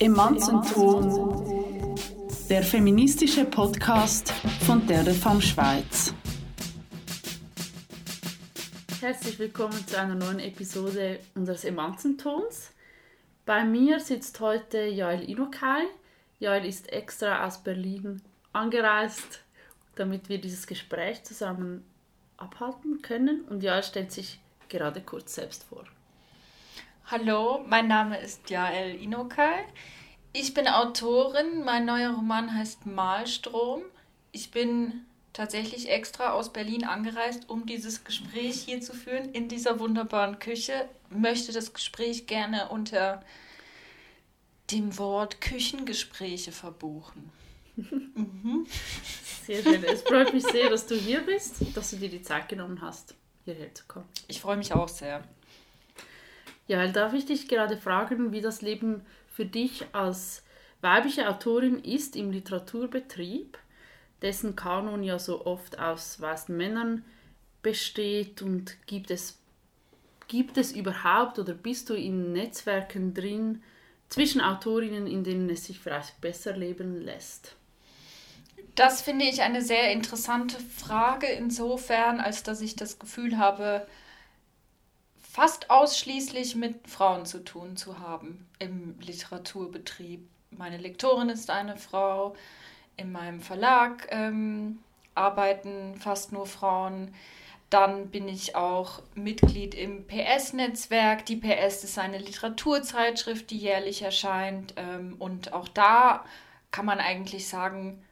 [0.00, 1.96] Emanzenton,
[2.48, 4.30] der feministische Podcast
[4.64, 6.14] von der Femme Schweiz.
[9.00, 12.70] Herzlich willkommen zu einer neuen Episode unseres Emanzentons.
[13.44, 15.86] Bei mir sitzt heute Joel Inokai.
[16.38, 18.22] Joel ist extra aus Berlin
[18.52, 19.40] angereist,
[19.96, 21.84] damit wir dieses Gespräch zusammen
[22.36, 23.40] abhalten können.
[23.50, 25.84] Und Joel stellt sich gerade kurz selbst vor.
[27.10, 29.64] Hallo, mein Name ist Jael Inokai.
[30.40, 31.64] Ich bin Autorin.
[31.64, 33.82] Mein neuer Roman heißt Malstrom.
[34.30, 39.80] Ich bin tatsächlich extra aus Berlin angereist, um dieses Gespräch hier zu führen in dieser
[39.80, 40.88] wunderbaren Küche.
[41.10, 43.24] Möchte das Gespräch gerne unter
[44.70, 47.32] dem Wort Küchengespräche verbuchen.
[47.74, 48.64] mhm.
[49.44, 49.82] Sehr schön.
[49.82, 53.16] Es freut mich sehr, dass du hier bist, dass du dir die Zeit genommen hast,
[53.44, 54.08] hierher zu kommen.
[54.28, 55.24] Ich freue mich auch sehr.
[56.68, 59.04] Ja, darf ich dich gerade fragen, wie das Leben
[59.38, 60.42] für dich als
[60.80, 63.56] weibliche Autorin ist im Literaturbetrieb,
[64.20, 67.04] dessen Kanon ja so oft aus weißen Männern
[67.62, 69.38] besteht und gibt es,
[70.26, 73.62] gibt es überhaupt oder bist du in Netzwerken drin
[74.08, 77.54] zwischen Autorinnen, in denen es sich vielleicht besser leben lässt?
[78.74, 83.86] Das finde ich eine sehr interessante Frage insofern, als dass ich das Gefühl habe,
[85.38, 90.28] fast ausschließlich mit Frauen zu tun zu haben im Literaturbetrieb.
[90.50, 92.34] Meine Lektorin ist eine Frau,
[92.96, 94.80] in meinem Verlag ähm,
[95.14, 97.14] arbeiten fast nur Frauen.
[97.70, 101.24] Dann bin ich auch Mitglied im PS-Netzwerk.
[101.26, 104.74] Die PS ist eine Literaturzeitschrift, die jährlich erscheint.
[104.76, 106.24] Ähm, und auch da
[106.72, 108.02] kann man eigentlich sagen,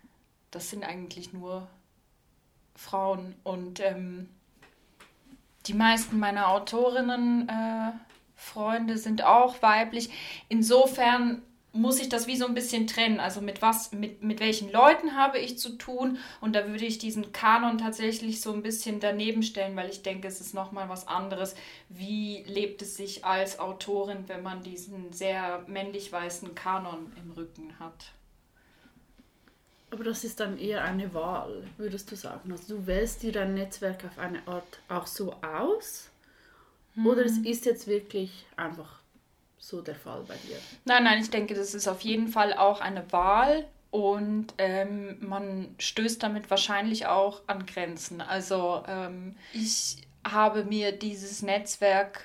[0.53, 1.67] das sind eigentlich nur
[2.77, 3.35] Frauen.
[3.43, 4.29] Und ähm,
[5.67, 7.92] die meisten meiner Autorinnen äh,
[8.36, 10.11] Freunde sind auch weiblich.
[10.48, 11.42] Insofern
[11.77, 13.20] muss ich das wie so ein bisschen trennen.
[13.20, 16.19] Also mit was, mit, mit welchen Leuten habe ich zu tun?
[16.41, 20.28] Und da würde ich diesen Kanon tatsächlich so ein bisschen daneben stellen, weil ich denke,
[20.28, 21.55] es ist nochmal was anderes.
[21.88, 28.12] Wie lebt es sich als Autorin, wenn man diesen sehr männlich-weißen Kanon im Rücken hat?
[29.91, 32.51] Aber das ist dann eher eine Wahl, würdest du sagen.
[32.51, 36.11] Also du wählst dir dein Netzwerk auf eine Art auch so aus?
[36.95, 37.07] Hm.
[37.07, 39.01] Oder es ist jetzt wirklich einfach
[39.59, 40.59] so der Fall bei dir?
[40.85, 45.75] Nein, nein, ich denke, das ist auf jeden Fall auch eine Wahl und ähm, man
[45.79, 48.21] stößt damit wahrscheinlich auch an Grenzen.
[48.21, 52.25] Also ähm, ich habe mir dieses Netzwerk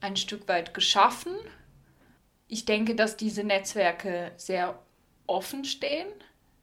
[0.00, 1.32] ein Stück weit geschaffen.
[2.48, 4.78] Ich denke, dass diese Netzwerke sehr
[5.26, 6.08] offen stehen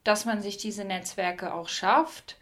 [0.03, 2.37] dass man sich diese Netzwerke auch schafft.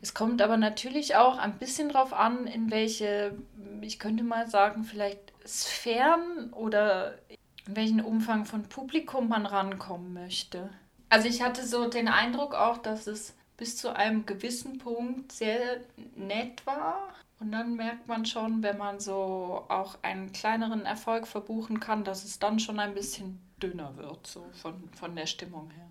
[0.00, 3.36] Es kommt aber natürlich auch ein bisschen darauf an, in welche,
[3.80, 7.18] ich könnte mal sagen, vielleicht Sphären oder
[7.66, 10.70] in welchen Umfang von Publikum man rankommen möchte.
[11.08, 15.80] Also ich hatte so den Eindruck auch, dass es bis zu einem gewissen Punkt sehr
[16.16, 17.08] nett war.
[17.40, 22.24] Und dann merkt man schon, wenn man so auch einen kleineren Erfolg verbuchen kann, dass
[22.24, 25.86] es dann schon ein bisschen dünner wird, so von, von der Stimmung her.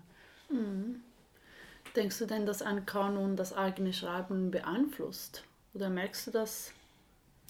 [0.54, 1.02] Mhm.
[1.96, 5.44] Denkst du denn, dass ein Kanon das eigene Schreiben beeinflusst?
[5.74, 6.72] Oder merkst du das?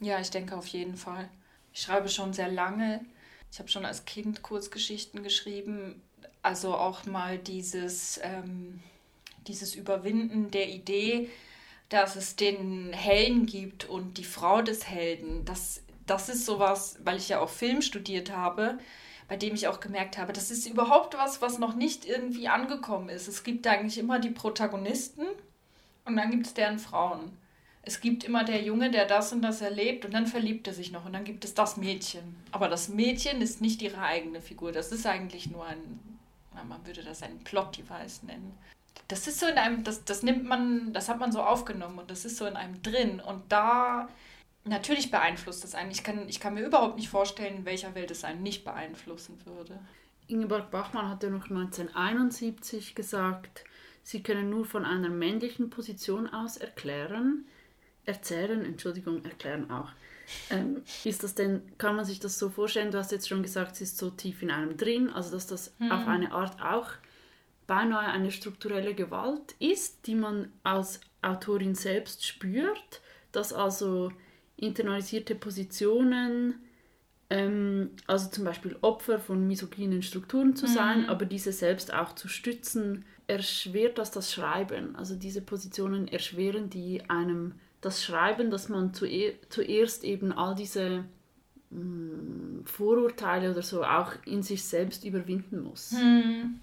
[0.01, 1.29] Ja, ich denke auf jeden Fall.
[1.73, 3.05] Ich schreibe schon sehr lange.
[3.51, 6.03] Ich habe schon als Kind Kurzgeschichten geschrieben.
[6.43, 8.83] Also auch mal dieses, ähm,
[9.47, 11.31] dieses Überwinden der Idee,
[11.89, 15.45] dass es den Helden gibt und die Frau des Helden.
[15.45, 18.79] Das, das ist sowas, weil ich ja auch Film studiert habe
[19.29, 23.09] bei dem ich auch gemerkt habe, das ist überhaupt was, was noch nicht irgendwie angekommen
[23.09, 23.29] ist.
[23.29, 25.27] Es gibt eigentlich immer die Protagonisten
[26.05, 27.37] und dann gibt es deren Frauen.
[27.87, 30.91] Es gibt immer der Junge, der das und das erlebt und dann verliebt er sich
[30.91, 32.37] noch und dann gibt es das Mädchen.
[32.51, 34.73] Aber das Mädchen ist nicht ihre eigene Figur.
[34.73, 36.19] Das ist eigentlich nur ein,
[36.67, 38.57] man würde das ein Plot-Device nennen.
[39.09, 42.11] Das ist so in einem, das, das nimmt man, das hat man so aufgenommen und
[42.11, 43.21] das ist so in einem drin.
[43.21, 44.09] Und da
[44.65, 45.91] natürlich beeinflusst das einen.
[45.91, 49.39] Ich kann, ich kann mir überhaupt nicht vorstellen, in welcher Welt es einen nicht beeinflussen
[49.45, 49.79] würde.
[50.27, 53.65] Ingeborg Bachmann hat ja noch 1971 gesagt,
[54.03, 57.45] sie können nur von einer männlichen Position aus erklären,
[58.07, 59.91] erzählen, Entschuldigung, erklären auch.
[60.49, 62.91] Ähm, ist das denn, kann man sich das so vorstellen?
[62.91, 65.75] Du hast jetzt schon gesagt, sie ist so tief in einem drin, also dass das
[65.79, 65.93] hm.
[65.93, 66.91] auf eine Art auch
[67.67, 73.01] beinahe eine strukturelle Gewalt ist, die man als Autorin selbst spürt,
[73.33, 74.13] dass also
[74.57, 76.55] internalisierte Positionen,
[77.31, 81.09] ähm, also zum Beispiel Opfer von misogynen Strukturen zu sein, mhm.
[81.09, 84.97] aber diese selbst auch zu stützen, erschwert das das Schreiben.
[84.97, 91.05] Also diese Positionen erschweren die einem das Schreiben, dass man zuer zuerst eben all diese
[91.71, 95.93] mh, hm, Vorurteile oder so auch in sich selbst überwinden muss.
[95.93, 96.61] Hm.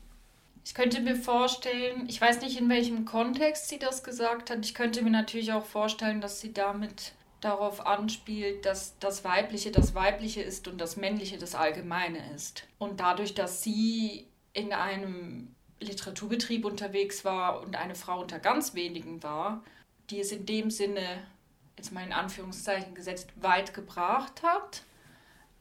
[0.63, 4.75] Ich könnte mir vorstellen, ich weiß nicht, in welchem Kontext sie das gesagt hat, ich
[4.75, 10.41] könnte mir natürlich auch vorstellen, dass sie damit darauf anspielt, dass das Weibliche das Weibliche
[10.41, 12.67] ist und das Männliche das Allgemeine ist.
[12.77, 19.23] Und dadurch, dass sie in einem Literaturbetrieb unterwegs war und eine Frau unter ganz wenigen
[19.23, 19.63] war,
[20.09, 21.23] die es in dem Sinne,
[21.77, 24.83] jetzt mal in Anführungszeichen gesetzt, weit gebracht hat.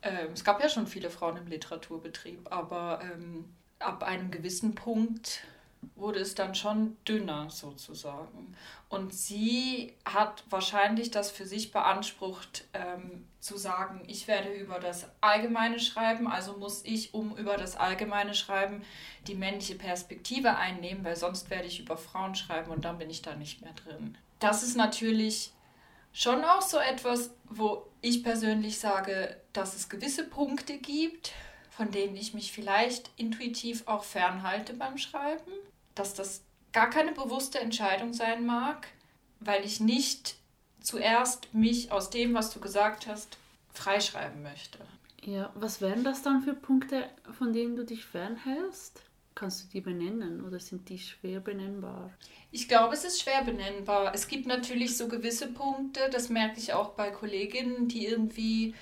[0.03, 3.47] Ähm, es gab ja schon viele Frauen im Literaturbetrieb, aber ähm,
[3.79, 5.45] ab einem gewissen Punkt
[5.95, 8.57] wurde es dann schon dünner sozusagen.
[8.89, 15.09] Und sie hat wahrscheinlich das für sich beansprucht, ähm, zu sagen, ich werde über das
[15.21, 18.83] Allgemeine schreiben, also muss ich, um über das Allgemeine schreiben,
[19.27, 23.23] die männliche Perspektive einnehmen, weil sonst werde ich über Frauen schreiben und dann bin ich
[23.23, 24.19] da nicht mehr drin.
[24.41, 25.53] Das ist natürlich
[26.13, 31.33] schon auch so etwas, wo ich persönlich sage, dass es gewisse Punkte gibt,
[31.81, 35.51] von denen ich mich vielleicht intuitiv auch fernhalte beim Schreiben,
[35.95, 36.43] dass das
[36.75, 38.89] gar keine bewusste Entscheidung sein mag,
[39.41, 40.37] weil ich nicht
[40.83, 43.39] zuerst mich aus dem, was du gesagt hast,
[43.73, 44.79] freischreiben möchte.
[45.23, 49.01] Ja, was wären das dann für Punkte, von denen du dich fernhältst?
[49.35, 52.13] Kannst du die benennen oder sind die schwer benennbar?
[52.51, 54.13] Ich glaube, es ist schwer benennbar.
[54.15, 58.75] Es gibt natürlich so gewisse Punkte, das merke ich auch bei Kolleginnen, die irgendwie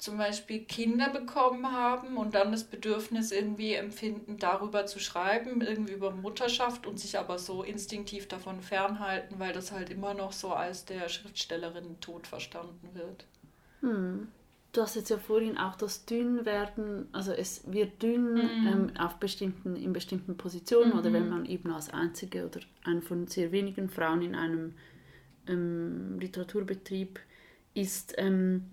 [0.00, 5.92] zum Beispiel Kinder bekommen haben und dann das Bedürfnis irgendwie empfinden, darüber zu schreiben, irgendwie
[5.92, 10.52] über Mutterschaft und sich aber so instinktiv davon fernhalten, weil das halt immer noch so
[10.52, 13.26] als der Schriftstellerin tot verstanden wird.
[13.80, 14.28] Hm.
[14.72, 18.66] Du hast jetzt ja vorhin auch das Dünnwerden, also es wird dünn mhm.
[18.66, 20.98] ähm, auf bestimmten, in bestimmten Positionen mhm.
[20.98, 24.74] oder wenn man eben als einzige oder eine von sehr wenigen Frauen in einem
[25.48, 27.18] ähm, Literaturbetrieb
[27.74, 28.70] ist, ähm,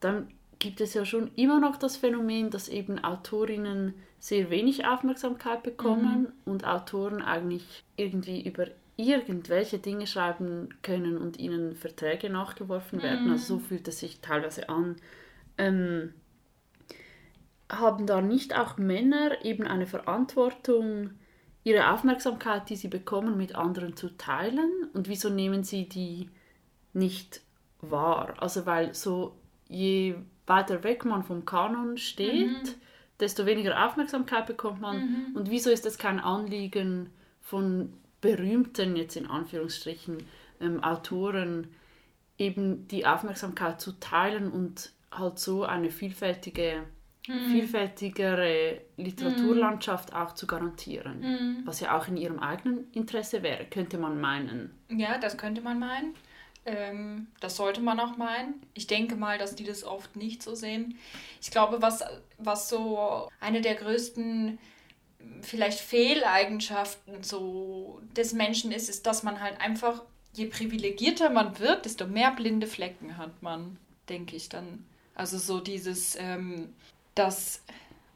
[0.00, 0.28] dann
[0.58, 6.22] gibt es ja schon immer noch das Phänomen, dass eben Autorinnen sehr wenig Aufmerksamkeit bekommen
[6.22, 6.52] mhm.
[6.52, 8.66] und Autoren eigentlich irgendwie über
[8.96, 13.26] irgendwelche Dinge schreiben können und ihnen Verträge nachgeworfen werden.
[13.26, 13.32] Mhm.
[13.32, 14.96] Also so fühlt es sich teilweise an.
[15.56, 16.14] Ähm,
[17.70, 21.10] haben da nicht auch Männer eben eine Verantwortung,
[21.62, 24.70] ihre Aufmerksamkeit, die sie bekommen, mit anderen zu teilen?
[24.94, 26.30] Und wieso nehmen sie die
[26.92, 27.42] nicht
[27.80, 28.34] wahr?
[28.38, 29.36] Also weil so
[29.68, 30.16] je
[30.48, 32.74] weiter weg man vom Kanon steht, mhm.
[33.20, 34.96] desto weniger Aufmerksamkeit bekommt man.
[34.98, 35.36] Mhm.
[35.36, 37.10] Und wieso ist das kein Anliegen
[37.40, 40.18] von berühmten, jetzt in Anführungsstrichen,
[40.60, 41.68] ähm, Autoren,
[42.36, 46.84] eben die Aufmerksamkeit zu teilen und halt so eine vielfältige,
[47.26, 47.50] mhm.
[47.50, 51.20] vielfältigere Literaturlandschaft auch zu garantieren.
[51.20, 51.62] Mhm.
[51.64, 54.70] Was ja auch in ihrem eigenen Interesse wäre, könnte man meinen.
[54.88, 56.14] Ja, das könnte man meinen.
[56.68, 58.62] Ähm, das sollte man auch meinen.
[58.74, 60.98] Ich denke mal, dass die das oft nicht so sehen.
[61.40, 62.04] Ich glaube, was,
[62.36, 64.58] was so eine der größten
[65.40, 70.02] vielleicht Fehleigenschaften so des Menschen ist, ist, dass man halt einfach,
[70.34, 73.78] je privilegierter man wird, desto mehr blinde Flecken hat man,
[74.08, 74.84] denke ich dann.
[75.14, 76.72] Also so dieses, ähm,
[77.14, 77.62] dass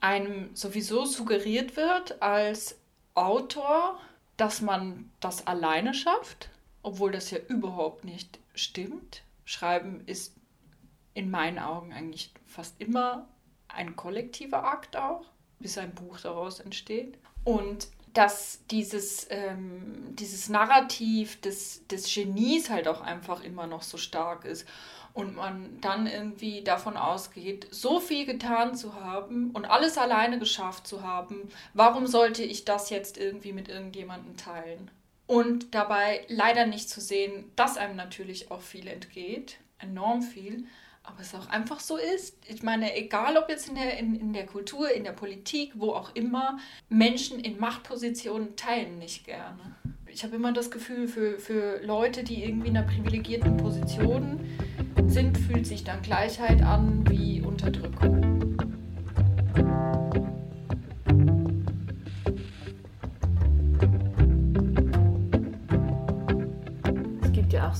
[0.00, 2.76] einem sowieso suggeriert wird als
[3.14, 3.98] Autor,
[4.36, 6.50] dass man das alleine schafft,
[6.82, 9.22] obwohl das ja überhaupt nicht stimmt.
[9.44, 10.34] Schreiben ist
[11.14, 13.28] in meinen Augen eigentlich fast immer
[13.68, 15.24] ein kollektiver Akt auch,
[15.58, 17.18] bis ein Buch daraus entsteht.
[17.44, 23.96] Und dass dieses, ähm, dieses Narrativ des, des Genies halt auch einfach immer noch so
[23.96, 24.66] stark ist
[25.14, 30.86] und man dann irgendwie davon ausgeht, so viel getan zu haben und alles alleine geschafft
[30.86, 34.90] zu haben, warum sollte ich das jetzt irgendwie mit irgendjemandem teilen?
[35.32, 40.66] Und dabei leider nicht zu sehen, dass einem natürlich auch viel entgeht, enorm viel,
[41.02, 42.36] aber es auch einfach so ist.
[42.48, 45.92] Ich meine, egal ob jetzt in der, in, in der Kultur, in der Politik, wo
[45.92, 46.58] auch immer,
[46.90, 49.74] Menschen in Machtpositionen teilen nicht gerne.
[50.06, 54.38] Ich habe immer das Gefühl, für, für Leute, die irgendwie in einer privilegierten Position
[55.06, 58.42] sind, fühlt sich dann Gleichheit an wie Unterdrückung.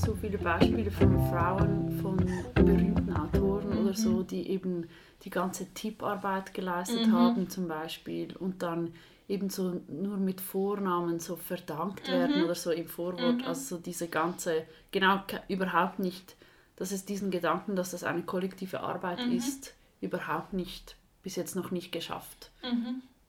[0.03, 2.17] So viele Beispiele von Frauen, von
[2.55, 3.85] berühmten Autoren mhm.
[3.85, 4.27] oder so, mhm.
[4.27, 4.89] die eben
[5.23, 7.13] die ganze Tipparbeit geleistet mhm.
[7.13, 8.93] haben zum Beispiel und dann
[9.29, 12.43] eben so nur mit Vornamen so verdankt werden mhm.
[12.43, 13.37] oder so im Vorwort.
[13.37, 13.45] Mhm.
[13.45, 16.35] Also so diese ganze, genau überhaupt nicht,
[16.75, 19.37] dass es diesen Gedanken, dass das eine kollektive Arbeit mhm.
[19.37, 22.51] ist, überhaupt nicht, bis jetzt noch nicht geschafft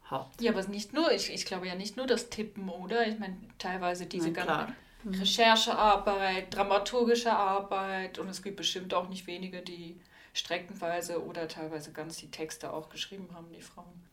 [0.02, 0.28] hat.
[0.40, 3.06] Ja, aber nicht nur, ich, ich glaube ja nicht nur das Tippen, oder?
[3.06, 4.74] Ich meine, teilweise diese ganzen
[5.06, 10.00] Recherchearbeit, dramaturgische Arbeit und es gibt bestimmt auch nicht wenige, die
[10.32, 14.04] streckenweise oder teilweise ganz die Texte auch geschrieben haben, die Frauen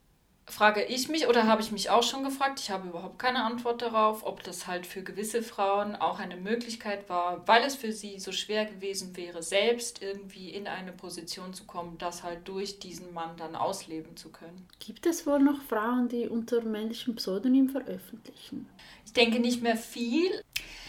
[0.46, 3.80] frage ich mich oder habe ich mich auch schon gefragt, ich habe überhaupt keine Antwort
[3.80, 8.18] darauf, ob das halt für gewisse Frauen auch eine Möglichkeit war, weil es für sie
[8.18, 13.14] so schwer gewesen wäre, selbst irgendwie in eine Position zu kommen, das halt durch diesen
[13.14, 14.66] Mann dann ausleben zu können.
[14.78, 18.68] Gibt es wohl noch Frauen, die unter männlichem Pseudonym veröffentlichen?
[19.06, 20.42] Ich denke nicht mehr viel.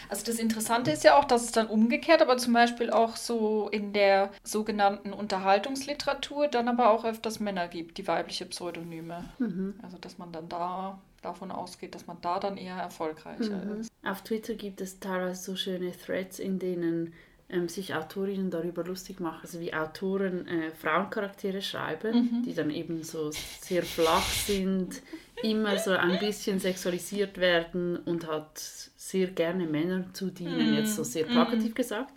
[0.08, 3.68] Also das Interessante ist ja auch, dass es dann umgekehrt, aber zum Beispiel auch so
[3.70, 9.24] in der sogenannten Unterhaltungsliteratur dann aber auch öfters Männer gibt, die weibliche Pseudonyme.
[9.38, 9.74] Mhm.
[9.82, 13.80] Also dass man dann da davon ausgeht, dass man da dann eher erfolgreicher mhm.
[13.80, 13.90] ist.
[14.04, 17.14] Auf Twitter gibt es teilweise so schöne Threads, in denen
[17.48, 22.42] ähm, sich Autorinnen darüber lustig machen, also wie Autoren äh, Frauencharaktere schreiben, mhm.
[22.42, 23.30] die dann eben so
[23.60, 25.02] sehr flach sind,
[25.42, 28.58] immer so ein bisschen sexualisiert werden und halt
[28.96, 30.74] sehr gerne Männern zu dienen, mm.
[30.74, 31.74] jetzt so sehr plakativ mm.
[31.74, 32.14] gesagt.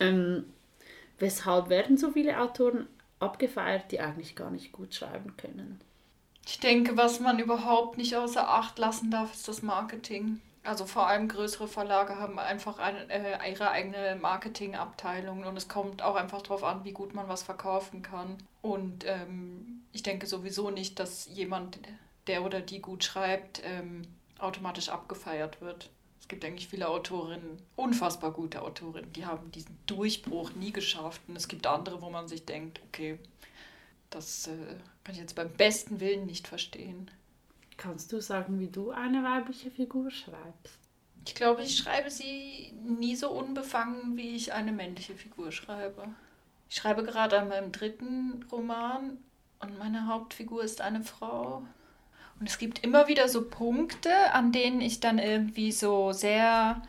[0.00, 0.44] Ähm,
[1.18, 2.86] weshalb werden so viele Autoren
[3.18, 5.80] abgefeiert, die eigentlich gar nicht gut schreiben können?
[6.46, 10.40] Ich denke, was man überhaupt nicht außer Acht lassen darf, ist das Marketing.
[10.62, 16.00] Also vor allem größere Verlage haben einfach eine, äh, ihre eigene Marketingabteilung und es kommt
[16.00, 18.38] auch einfach darauf an, wie gut man was verkaufen kann.
[18.62, 21.78] Und ähm, ich denke sowieso nicht, dass jemand,
[22.26, 24.02] der oder die gut schreibt, ähm,
[24.38, 25.90] automatisch abgefeiert wird.
[26.20, 31.20] Es gibt eigentlich viele Autorinnen, unfassbar gute Autorinnen, die haben diesen Durchbruch nie geschafft.
[31.28, 33.18] Und es gibt andere, wo man sich denkt, okay,
[34.10, 37.10] das äh, kann ich jetzt beim besten Willen nicht verstehen.
[37.76, 40.78] Kannst du sagen, wie du eine weibliche Figur schreibst?
[41.26, 46.04] Ich glaube, ich schreibe sie nie so unbefangen, wie ich eine männliche Figur schreibe.
[46.68, 49.18] Ich schreibe gerade an meinem dritten Roman
[49.60, 51.64] und meine Hauptfigur ist eine Frau.
[52.40, 56.82] Und es gibt immer wieder so Punkte, an denen ich dann irgendwie so sehr,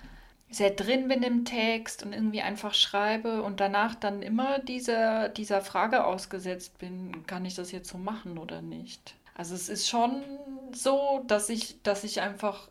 [0.50, 5.62] sehr drin bin im Text und irgendwie einfach schreibe und danach dann immer dieser, dieser
[5.62, 9.16] Frage ausgesetzt bin, kann ich das jetzt so machen oder nicht?
[9.36, 10.24] Also es ist schon
[10.72, 12.70] so, dass ich, dass ich einfach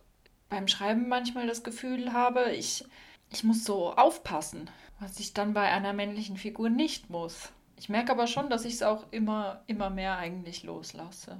[0.48, 2.84] beim Schreiben manchmal das Gefühl habe, ich,
[3.30, 7.50] ich muss so aufpassen, was ich dann bei einer männlichen Figur nicht muss.
[7.76, 11.36] Ich merke aber schon, dass ich es auch immer, immer mehr eigentlich loslasse.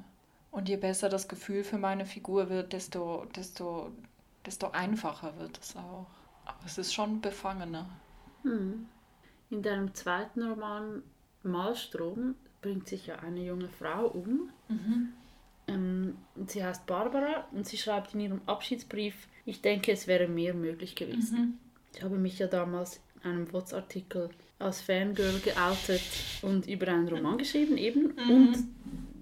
[0.54, 3.90] Und je besser das Gefühl für meine Figur wird, desto, desto,
[4.46, 6.06] desto einfacher wird es auch.
[6.44, 7.90] Aber es ist schon befangener.
[8.42, 8.86] Hm.
[9.50, 11.02] In deinem zweiten Roman
[11.42, 14.50] Malstrom bringt sich ja eine junge Frau um.
[14.68, 15.12] Mhm.
[15.66, 20.54] Ähm, sie heißt Barbara und sie schreibt in ihrem Abschiedsbrief, ich denke, es wäre mehr
[20.54, 21.36] möglich gewesen.
[21.36, 21.58] Mhm.
[21.96, 24.30] Ich habe mich ja damals in einem WhatsApp-Artikel
[24.60, 26.02] als Fangirl geoutet
[26.42, 28.14] und über einen Roman geschrieben eben.
[28.14, 28.30] Mhm.
[28.30, 28.64] Und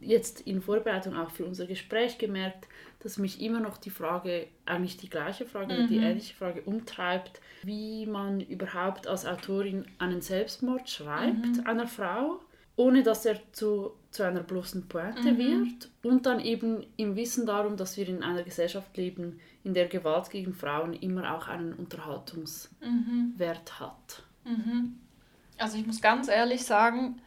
[0.02, 2.66] jetzt in Vorbereitung auch für unser Gespräch gemerkt,
[3.00, 5.88] dass mich immer noch die Frage, eigentlich die gleiche Frage, mhm.
[5.88, 11.66] die ähnliche Frage umtreibt, wie man überhaupt als Autorin einen Selbstmord schreibt, mhm.
[11.66, 12.40] einer Frau,
[12.76, 15.38] ohne dass er zu, zu einer bloßen Pointe mhm.
[15.38, 19.86] wird und dann eben im Wissen darum, dass wir in einer Gesellschaft leben, in der
[19.86, 23.80] Gewalt gegen Frauen immer auch einen Unterhaltungswert mhm.
[23.80, 24.22] hat.
[24.44, 24.98] Mhm.
[25.58, 27.20] Also ich muss ganz ehrlich sagen,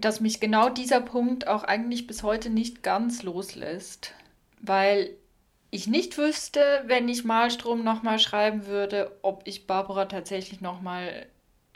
[0.00, 4.14] dass mich genau dieser Punkt auch eigentlich bis heute nicht ganz loslässt,
[4.60, 5.10] weil
[5.70, 11.26] ich nicht wüsste, wenn ich Malstrom nochmal schreiben würde, ob ich Barbara tatsächlich nochmal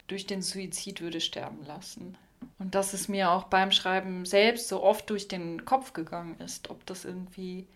[0.06, 2.16] durch den Suizid würde sterben lassen.
[2.58, 6.70] Und dass es mir auch beim Schreiben selbst so oft durch den Kopf gegangen ist,
[6.70, 7.66] ob das irgendwie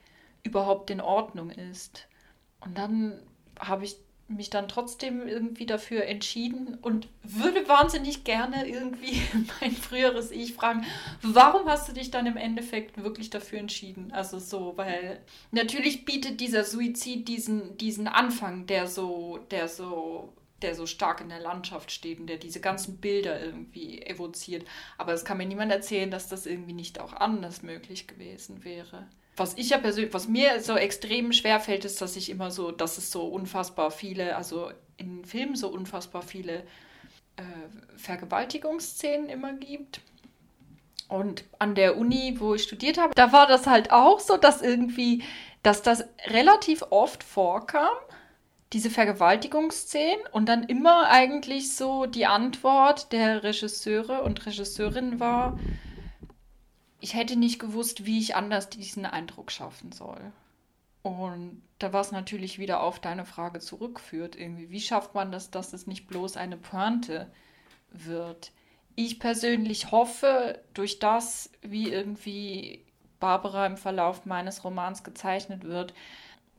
[0.42, 2.06] überhaupt in Ordnung ist.
[2.60, 3.18] Und dann
[3.58, 3.96] habe ich
[4.30, 9.22] mich dann trotzdem irgendwie dafür entschieden und würde wahnsinnig gerne irgendwie
[9.60, 10.84] mein früheres Ich fragen,
[11.22, 14.12] warum hast du dich dann im Endeffekt wirklich dafür entschieden?
[14.12, 15.20] Also so, weil
[15.50, 20.32] natürlich bietet dieser Suizid diesen, diesen Anfang, der so, der so
[20.62, 24.66] der so stark in der Landschaft steht und der diese ganzen Bilder irgendwie evoziert.
[24.98, 29.06] Aber es kann mir niemand erzählen, dass das irgendwie nicht auch anders möglich gewesen wäre
[29.40, 32.72] was ich ja persönlich, was mir so extrem schwer fällt, ist, dass ich immer so,
[32.72, 36.58] dass es so unfassbar viele, also in Filmen so unfassbar viele
[37.36, 37.42] äh,
[37.96, 40.02] Vergewaltigungsszenen immer gibt.
[41.08, 44.60] Und an der Uni, wo ich studiert habe, da war das halt auch so, dass
[44.60, 45.24] irgendwie,
[45.62, 47.96] dass das relativ oft vorkam,
[48.74, 55.58] diese Vergewaltigungsszenen und dann immer eigentlich so die Antwort der Regisseure und Regisseurinnen war,
[57.00, 60.32] ich hätte nicht gewusst, wie ich anders diesen Eindruck schaffen soll.
[61.02, 65.50] Und da war es natürlich wieder auf deine Frage zurückführt, irgendwie, wie schafft man das,
[65.50, 67.32] dass es nicht bloß eine Pointe
[67.90, 68.52] wird?
[68.96, 72.84] Ich persönlich hoffe, durch das, wie irgendwie
[73.18, 75.94] Barbara im Verlauf meines Romans gezeichnet wird,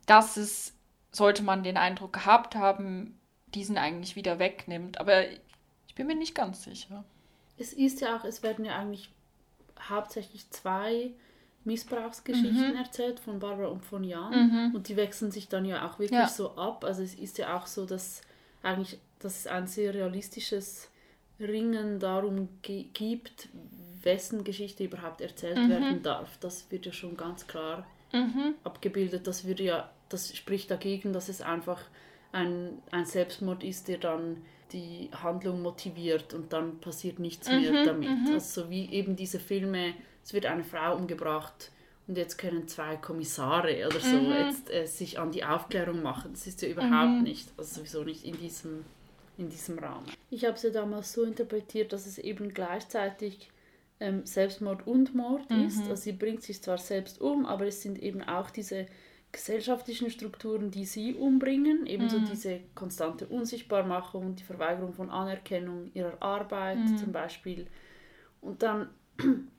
[0.08, 0.74] dass es,
[1.12, 3.20] sollte man den Eindruck gehabt haben,
[3.54, 5.00] diesen eigentlich wieder wegnimmt.
[5.00, 5.28] Aber
[5.88, 7.04] ich bin mir nicht ganz sicher.
[7.60, 9.12] es ist ja auch, es werden ja eigentlich
[9.90, 11.12] hauptsächlich zwei
[11.64, 12.78] Missbrauchsgeschichten mhm.
[12.78, 14.76] erzählt von Barbara und von Jan mhm.
[14.76, 16.28] und die wechseln sich dann ja auch wirklich ja.
[16.28, 16.84] so ab.
[16.84, 18.22] Also es ist ja auch so, dass
[18.64, 20.90] eigentlich dass es ein sehr realistisches
[21.40, 23.50] Ringen darum gibt,
[24.04, 25.70] wessen Geschichte überhaupt erzählt mhm.
[25.70, 26.38] werden darf.
[26.40, 28.56] Das wird ja schon ganz klar mhm.
[28.64, 29.28] abgebildet.
[29.28, 31.82] Das würde ja, das spricht dagegen, dass es einfach
[32.32, 34.38] ein, ein Selbstmord ist, der dann
[34.74, 37.62] die Handlung motiviert und dann passiert nichts mhm.
[37.62, 38.10] mehr damit.
[38.10, 38.34] Mhm.
[38.34, 41.72] Also so wie eben diese Filme, es wird eine Frau umgebracht
[42.08, 44.32] und jetzt können zwei Kommissare oder so mhm.
[44.32, 46.32] jetzt äh, sich an die Aufklärung machen.
[46.34, 47.24] Das ist ja überhaupt mhm.
[47.24, 48.84] nicht, also sowieso nicht in diesem,
[49.38, 50.06] in diesem Rahmen.
[50.30, 53.50] Ich habe es ja damals so interpretiert, dass es eben gleichzeitig
[54.00, 55.68] ähm, Selbstmord und Mord mhm.
[55.68, 55.82] ist.
[55.82, 58.88] Also sie bringt sich zwar selbst um, aber es sind eben auch diese
[59.32, 62.26] gesellschaftlichen Strukturen, die sie umbringen, ebenso mhm.
[62.26, 66.98] diese konstante Unsichtbarmachung, die Verweigerung von Anerkennung ihrer Arbeit mhm.
[66.98, 67.68] zum Beispiel.
[68.42, 68.90] Und dann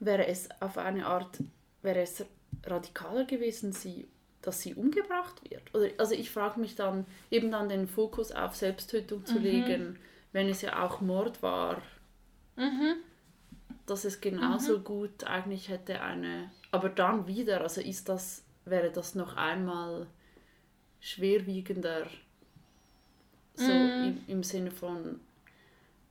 [0.00, 1.38] wäre es auf eine Art,
[1.82, 2.24] wäre es
[2.64, 4.08] radikaler gewesen, sie,
[4.40, 5.74] dass sie umgebracht wird.
[5.74, 9.42] Oder, also ich frage mich dann, eben dann den Fokus auf Selbsttötung zu mhm.
[9.42, 9.98] legen,
[10.32, 11.80] wenn es ja auch Mord war.
[12.56, 12.96] Mhm
[13.86, 14.84] dass es genauso mhm.
[14.84, 16.50] gut eigentlich hätte eine.
[16.70, 20.06] Aber dann wieder, also ist das, wäre das noch einmal
[21.00, 22.06] schwerwiegender,
[23.54, 24.04] so mhm.
[24.04, 25.20] im, im Sinne von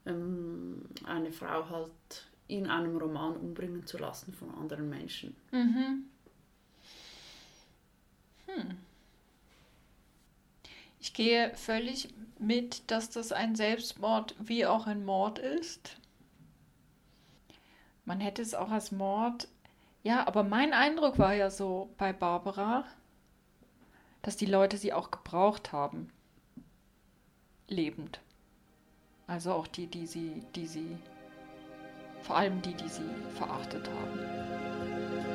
[0.06, 5.36] ähm, eine Frau halt in einem Roman umbringen zu lassen von anderen Menschen.
[5.52, 6.06] Mhm.
[8.48, 8.78] Hm.
[11.00, 15.98] Ich gehe völlig mit, dass das ein Selbstmord wie auch ein Mord ist.
[18.06, 19.48] Man hätte es auch als Mord.
[20.04, 22.86] Ja, aber mein Eindruck war ja so bei Barbara,
[24.24, 26.12] dass die Leute sie auch gebraucht haben.
[27.68, 28.20] Lebend.
[29.28, 30.98] Also auch die, die sie, die sie,
[32.22, 35.31] vor allem die, die sie verachtet haben.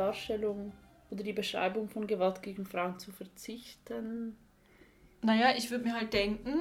[0.00, 0.72] Darstellung
[1.10, 4.36] oder die Beschreibung von Gewalt gegen Frauen zu verzichten?
[5.22, 6.58] Naja, ich würde mir halt denken,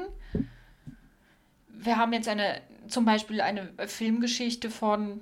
[1.69, 5.21] wir haben jetzt eine, zum Beispiel eine Filmgeschichte von,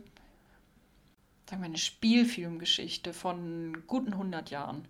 [1.47, 4.87] sagen wir eine Spielfilmgeschichte von guten 100 Jahren.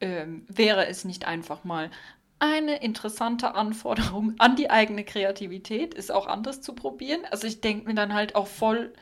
[0.00, 1.90] Ähm, wäre es nicht einfach mal
[2.38, 7.20] eine interessante Anforderung an die eigene Kreativität, ist auch anders zu probieren.
[7.30, 8.92] Also ich denke mir dann halt auch voll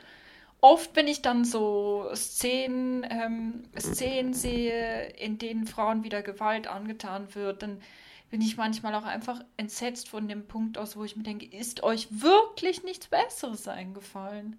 [0.63, 7.35] oft, wenn ich dann so Szenen, ähm, Szenen sehe, in denen Frauen wieder Gewalt angetan
[7.35, 7.81] wird, dann
[8.29, 11.83] bin ich manchmal auch einfach entsetzt von dem Punkt aus, wo ich mir denke, ist
[11.83, 14.55] euch wirklich nichts Besseres eingefallen?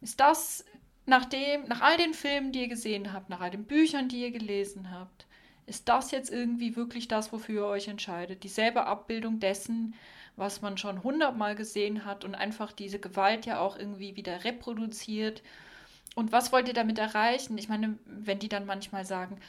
[0.00, 0.64] Ist das
[1.06, 4.22] nach dem, nach all den Filmen, die ihr gesehen habt, nach all den Büchern, die
[4.22, 5.26] ihr gelesen habt,
[5.66, 8.44] ist das jetzt irgendwie wirklich das, wofür ihr euch entscheidet?
[8.44, 9.94] Dieselbe Abbildung dessen,
[10.36, 15.42] was man schon hundertmal gesehen hat und einfach diese Gewalt ja auch irgendwie wieder reproduziert.
[16.14, 17.58] Und was wollt ihr damit erreichen?
[17.58, 19.40] Ich meine, wenn die dann manchmal sagen,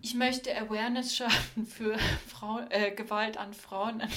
[0.00, 4.02] ich möchte Awareness schaffen für Frau, äh, Gewalt an Frauen.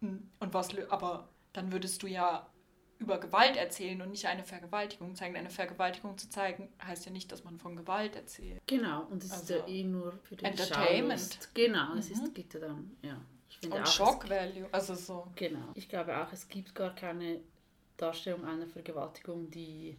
[0.00, 2.46] Hm, und was, aber dann würdest du ja
[2.98, 5.36] über Gewalt erzählen und nicht eine Vergewaltigung zeigen.
[5.36, 8.60] Eine Vergewaltigung zu zeigen, heißt ja nicht, dass man von Gewalt erzählt.
[8.66, 11.20] Genau, und es also ist ja also eh nur für den Entertainment.
[11.20, 11.54] Schaulust.
[11.54, 12.34] Genau, es ist, mhm.
[12.34, 13.16] geht ja dann, ja.
[13.64, 15.26] Und auch, Shock Value, also so.
[15.36, 15.70] Genau.
[15.74, 17.40] Ich glaube auch, es gibt gar keine
[17.96, 19.96] Darstellung einer Vergewaltigung, die,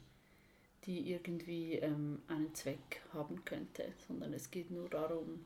[0.86, 5.46] die irgendwie ähm, einen Zweck haben könnte, sondern es geht nur darum,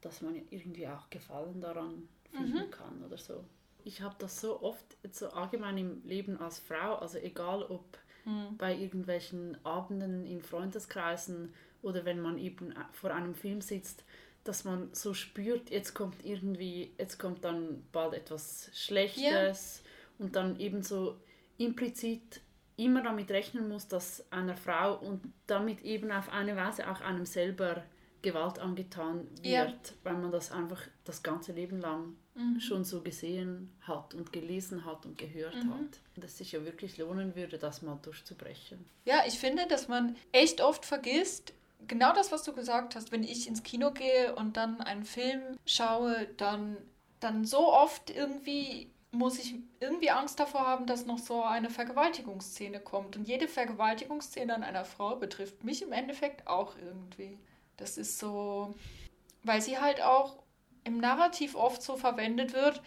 [0.00, 2.70] dass man irgendwie auch Gefallen daran finden mhm.
[2.70, 3.44] kann oder so.
[3.84, 8.56] Ich habe das so oft, so allgemein im Leben als Frau, also egal ob mhm.
[8.56, 14.04] bei irgendwelchen Abenden in Freundeskreisen oder wenn man eben vor einem Film sitzt,
[14.48, 19.54] dass man so spürt, jetzt kommt irgendwie, jetzt kommt dann bald etwas Schlechtes yeah.
[20.18, 21.16] und dann eben so
[21.58, 22.40] implizit
[22.76, 27.24] immer damit rechnen muss, dass einer Frau und damit eben auf eine Weise auch einem
[27.24, 27.82] selber
[28.22, 29.72] Gewalt angetan wird, yeah.
[30.02, 32.60] weil man das einfach das ganze Leben lang mhm.
[32.60, 35.74] schon so gesehen hat und gelesen hat und gehört mhm.
[35.74, 36.00] hat.
[36.16, 38.84] Dass es sich ja wirklich lohnen würde, das mal durchzubrechen.
[39.04, 41.52] Ja, ich finde, dass man echt oft vergisst,
[41.86, 43.12] genau das, was du gesagt hast.
[43.12, 46.76] Wenn ich ins Kino gehe und dann einen Film schaue, dann
[47.20, 52.80] dann so oft irgendwie muss ich irgendwie Angst davor haben, dass noch so eine Vergewaltigungsszene
[52.80, 53.16] kommt.
[53.16, 57.38] Und jede Vergewaltigungsszene an einer Frau betrifft mich im Endeffekt auch irgendwie.
[57.78, 58.74] Das ist so,
[59.42, 60.36] weil sie halt auch
[60.84, 62.82] im Narrativ oft so verwendet wird,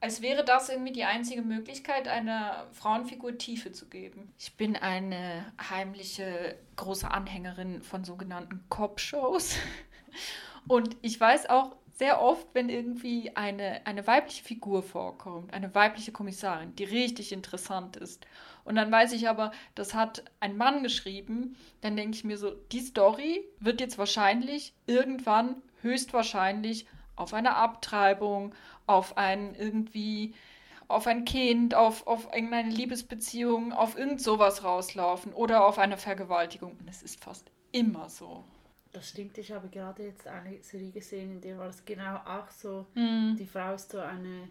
[0.00, 4.32] als wäre das irgendwie die einzige Möglichkeit, einer Frauenfigur Tiefe zu geben.
[4.38, 9.56] Ich bin eine heimliche große Anhängerin von sogenannten Cop-Shows.
[10.68, 16.12] Und ich weiß auch sehr oft, wenn irgendwie eine, eine weibliche Figur vorkommt, eine weibliche
[16.12, 18.26] Kommissarin, die richtig interessant ist.
[18.64, 22.52] Und dann weiß ich aber, das hat ein Mann geschrieben, dann denke ich mir so,
[22.72, 26.86] die Story wird jetzt wahrscheinlich irgendwann höchstwahrscheinlich
[27.16, 28.54] auf eine Abtreibung,
[28.90, 30.34] auf ein irgendwie,
[30.88, 36.76] auf ein Kind, auf, auf irgendeine Liebesbeziehung, auf irgend sowas rauslaufen oder auf eine Vergewaltigung.
[36.78, 38.44] Und es ist fast immer so.
[38.92, 42.50] Das stimmt, ich habe gerade jetzt eine Serie gesehen, in der war es genau auch
[42.50, 42.86] so.
[42.94, 43.36] Mhm.
[43.38, 44.48] Die Frau ist so eine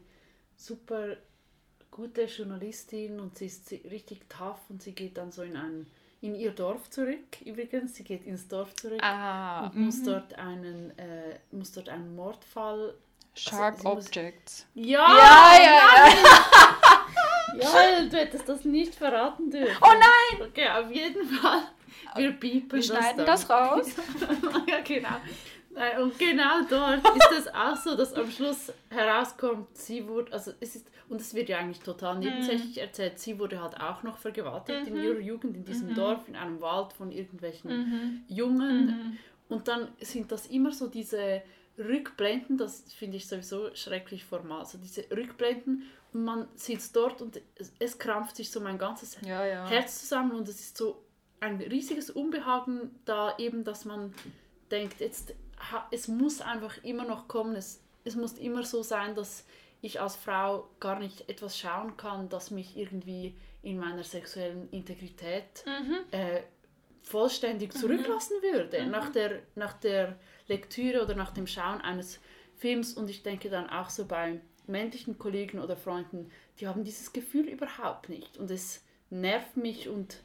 [0.56, 1.18] super
[1.92, 5.88] gute Journalistin und sie ist richtig tough und sie geht dann so in ein
[6.22, 7.42] in ihr Dorf zurück.
[7.46, 10.06] Übrigens, sie geht ins Dorf zurück Ah, und muss mhm.
[10.06, 12.94] dort einen äh, muss dort einen Mordfall.
[13.40, 14.68] Sharp sie muss- Objects.
[14.74, 17.60] Ja, Ja, ja, ja.
[18.02, 19.78] ja, du hättest das nicht verraten dürfen.
[19.82, 20.48] Oh nein!
[20.50, 21.62] Okay, auf jeden Fall.
[22.16, 23.26] Wir piepen Wir das schneiden dann.
[23.26, 23.88] das raus.
[24.68, 26.02] ja, genau.
[26.02, 30.76] Und genau dort ist es auch so, dass am Schluss herauskommt, sie wurde, also es
[30.76, 34.88] ist, und es wird ja eigentlich total nebensächlich erzählt, sie wurde halt auch noch vergewaltigt
[34.88, 39.20] in ihrer Jugend in diesem Dorf, in einem Wald von irgendwelchen Jungen.
[39.48, 41.42] Und dann sind das immer so diese
[41.80, 47.42] Rückblenden, das finde ich sowieso schrecklich formal, so diese Rückblenden und man sitzt dort und
[47.80, 49.68] es, krampft sich so mein ganzes Ja, ja.
[49.68, 51.04] Herz zusammen und es ist so
[51.40, 54.14] ein riesiges Unbehagen da eben, dass man
[54.72, 55.34] denkt, jetzt
[55.92, 59.46] es muss einfach immer noch kommen, es, es muss immer so sein, dass
[59.82, 65.66] ich als Frau gar nicht etwas schauen kann, das mich irgendwie in meiner sexuellen Integrität
[66.12, 66.42] äh,
[67.02, 68.86] vollständig zurücklassen würde.
[68.88, 70.18] Nach, der, nach der
[70.50, 72.20] Lektüre oder nach dem Schauen eines
[72.58, 77.14] Films und ich denke dann auch so bei männlichen Kollegen oder Freunden, die haben dieses
[77.14, 80.22] Gefühl überhaupt nicht und es nervt mich und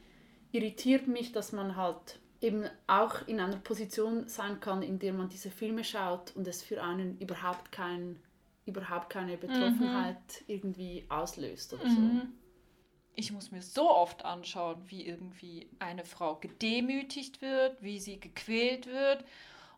[0.53, 5.29] irritiert mich, dass man halt eben auch in einer Position sein kann, in der man
[5.29, 8.21] diese Filme schaut und es für einen überhaupt kein
[8.67, 12.01] überhaupt keine Betroffenheit irgendwie auslöst oder so.
[13.15, 18.87] Ich muss mir so oft anschauen, wie irgendwie eine Frau gedemütigt wird, wie sie gequält
[18.87, 19.25] wird.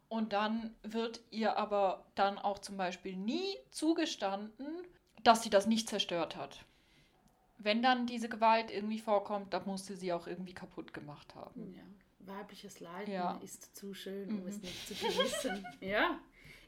[0.08, 4.66] Und dann wird ihr aber dann auch zum Beispiel nie zugestanden,
[5.24, 6.64] dass sie das nicht zerstört hat.
[7.58, 11.74] Wenn dann diese Gewalt irgendwie vorkommt, dann musste sie auch irgendwie kaputt gemacht haben.
[11.74, 11.82] Ja.
[12.34, 13.34] Weibliches Leiden Ja.
[13.34, 13.42] Mhm.
[13.42, 15.66] ist zu schön, um es nicht zu gewissen.
[15.80, 16.18] ja.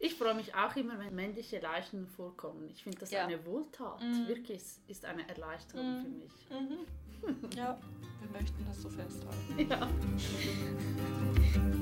[0.00, 2.68] Ich freue mich auch immer, wenn männliche Leichen vorkommen.
[2.70, 3.24] Ich finde das Ja.
[3.24, 4.00] eine Wohltat.
[4.02, 4.28] Mhm.
[4.28, 6.32] Wirklich, es ist eine Erleichterung für mich.
[7.56, 7.76] Ja,
[8.20, 9.68] wir möchten das so festhalten.
[9.68, 9.88] Ja.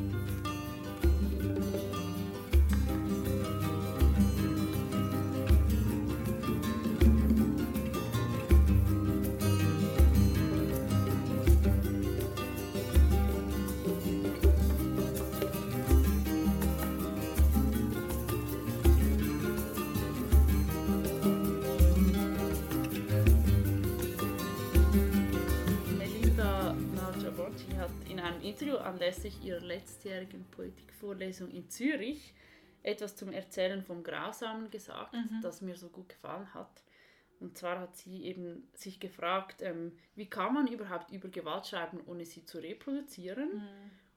[1.57, 2.06] Thank you.
[28.87, 32.35] Anlässlich ihrer letztjährigen Politikvorlesung in Zürich
[32.83, 36.83] etwas zum Erzählen vom Grausamen gesagt, das mir so gut gefallen hat.
[37.40, 42.01] Und zwar hat sie eben sich gefragt, ähm, wie kann man überhaupt über Gewalt schreiben,
[42.07, 43.51] ohne sie zu reproduzieren?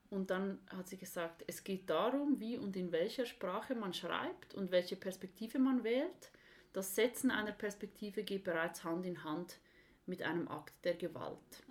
[0.08, 4.54] Und dann hat sie gesagt, es geht darum, wie und in welcher Sprache man schreibt
[4.54, 6.30] und welche Perspektive man wählt.
[6.72, 9.58] Das Setzen einer Perspektive geht bereits Hand in Hand
[10.06, 11.62] mit einem Akt der Gewalt.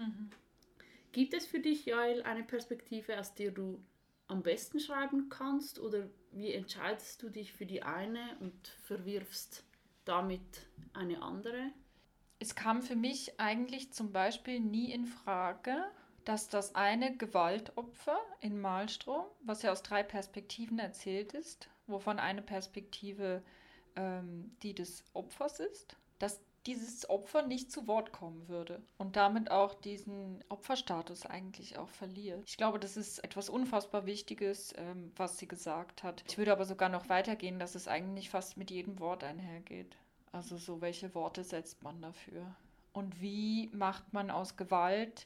[1.20, 3.84] Gibt es für dich, Jael, eine Perspektive, aus der du
[4.30, 5.78] am besten schreiben kannst?
[5.78, 9.66] Oder wie entscheidest du dich für die eine und verwirfst
[10.06, 11.74] damit eine andere?
[12.40, 15.92] Es kam für mich eigentlich zum Beispiel nie in Frage,
[16.24, 22.42] dass das eine Gewaltopfer in Malstrom, was ja aus drei Perspektiven erzählt ist, wovon eine
[22.42, 23.44] Perspektive
[23.98, 29.50] ähm, die des Opfers ist, dass dieses Opfer nicht zu Wort kommen würde und damit
[29.50, 32.44] auch diesen Opferstatus eigentlich auch verliert.
[32.46, 36.24] Ich glaube, das ist etwas unfassbar Wichtiges, ähm, was sie gesagt hat.
[36.28, 39.98] Ich würde aber sogar noch weitergehen, dass es eigentlich fast mit jedem Wort einhergeht.
[40.32, 42.56] Also so, welche Worte setzt man dafür?
[42.94, 45.26] Und wie macht man aus Gewalt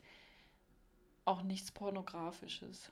[1.26, 2.90] auch nichts Pornografisches?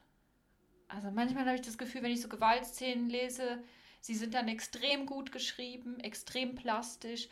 [0.90, 3.64] Also manchmal habe ich das Gefühl, wenn ich so Gewaltszenen lese,
[4.02, 7.30] Sie sind dann extrem gut geschrieben, extrem plastisch.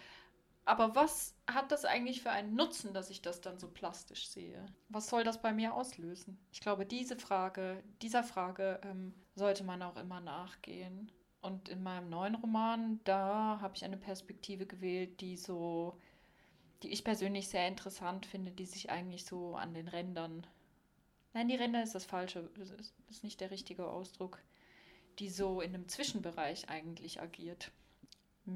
[0.69, 4.63] Aber was hat das eigentlich für einen Nutzen, dass ich das dann so plastisch sehe?
[4.89, 6.37] Was soll das bei mir auslösen?
[6.51, 11.11] Ich glaube, diese Frage, dieser Frage ähm, sollte man auch immer nachgehen.
[11.41, 15.99] Und in meinem neuen Roman, da habe ich eine Perspektive gewählt, die so,
[16.83, 20.45] die ich persönlich sehr interessant finde, die sich eigentlich so an den Rändern,
[21.33, 24.37] nein, die Ränder ist das falsche, ist, ist nicht der richtige Ausdruck,
[25.17, 27.71] die so in einem Zwischenbereich eigentlich agiert.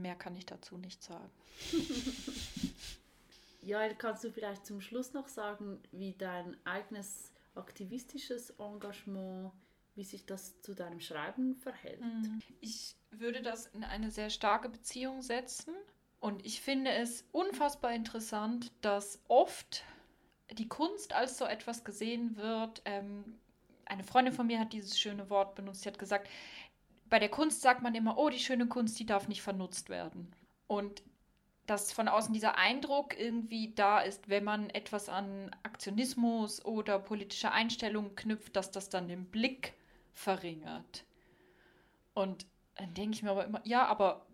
[0.01, 1.29] Mehr kann ich dazu nicht sagen.
[3.61, 9.51] ja, kannst du vielleicht zum Schluss noch sagen, wie dein eigenes aktivistisches Engagement,
[9.95, 12.01] wie sich das zu deinem Schreiben verhält?
[12.01, 12.41] Mhm.
[12.61, 15.73] Ich würde das in eine sehr starke Beziehung setzen.
[16.19, 19.83] Und ich finde es unfassbar interessant, dass oft
[20.51, 22.81] die Kunst als so etwas gesehen wird.
[22.85, 23.39] Ähm,
[23.85, 25.81] eine Freundin von mir hat dieses schöne Wort benutzt.
[25.81, 26.29] Sie hat gesagt,
[27.13, 30.35] bei der Kunst sagt man immer, oh, die schöne Kunst, die darf nicht vernutzt werden.
[30.65, 31.03] Und
[31.67, 37.51] dass von außen dieser Eindruck irgendwie da ist, wenn man etwas an Aktionismus oder politische
[37.51, 39.75] Einstellungen knüpft, dass das dann den Blick
[40.11, 41.05] verringert.
[42.15, 42.47] Und
[42.77, 44.25] dann denke ich mir aber immer, ja, aber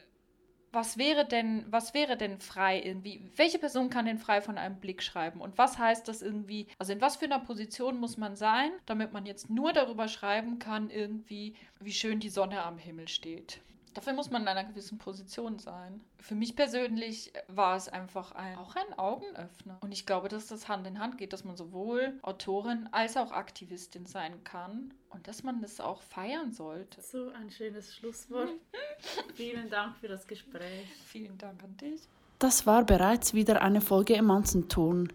[0.72, 3.22] was wäre denn, was wäre denn frei irgendwie?
[3.36, 5.42] Welche Person kann denn frei von einem Blick schreiben?
[5.42, 6.68] Und was heißt das irgendwie?
[6.78, 10.60] Also in was für einer Position muss man sein, damit man jetzt nur darüber schreiben
[10.60, 13.62] kann, irgendwie, wie schön die Sonne am Himmel steht?
[13.93, 16.02] Dafür muss man in einer gewissen Position sein.
[16.19, 19.78] Für mich persönlich war es einfach ein, auch ein Augenöffner.
[19.82, 23.32] Und ich glaube, dass das Hand in Hand geht, dass man sowohl Autorin als auch
[23.32, 27.02] Aktivistin sein kann und dass man das auch feiern sollte.
[27.02, 28.49] So ein schönes Schlusswort.
[29.36, 30.88] Vielen Dank für das Gespräch.
[31.06, 32.02] Vielen Dank an dich.
[32.38, 35.12] Das war bereits wieder eine Folge Emanzenton.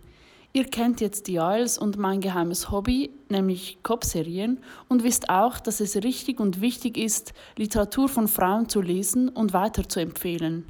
[0.57, 5.81] Ihr kennt jetzt die Isles und mein geheimes Hobby, nämlich Cop-Serien, und wisst auch, dass
[5.81, 10.65] es richtig und wichtig ist, Literatur von Frauen zu lesen und weiter zu empfehlen.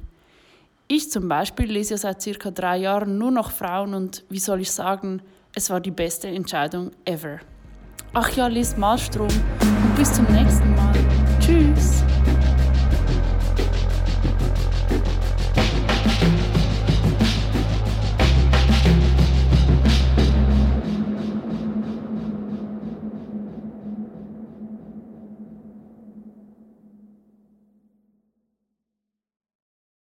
[0.87, 4.61] Ich zum Beispiel lese ja seit circa drei Jahren nur noch Frauen und wie soll
[4.61, 5.21] ich sagen,
[5.53, 7.37] es war die beste Entscheidung ever.
[8.13, 10.95] Ach ja, lest Malstrom und bis zum nächsten Mal.
[11.39, 11.94] Tschüss!